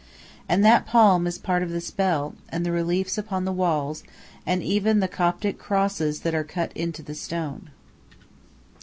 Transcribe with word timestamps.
And 0.49 0.65
that 0.65 0.87
palm 0.87 1.27
is 1.27 1.37
part 1.37 1.61
of 1.61 1.69
the 1.69 1.79
spell, 1.79 2.33
and 2.49 2.65
the 2.65 2.71
reliefs 2.71 3.19
upon 3.19 3.45
the 3.45 3.51
walls 3.53 4.03
and 4.47 4.63
even 4.63 4.99
the 4.99 5.07
Coptic 5.07 5.59
crosses 5.59 6.21
that 6.21 6.33
are 6.33 6.43
cut 6.43 6.71
into 6.73 7.03
the 7.03 7.13
stone. 7.13 7.69